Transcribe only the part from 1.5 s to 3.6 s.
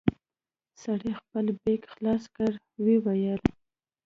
بېګ خلاص کړ ويې ويل.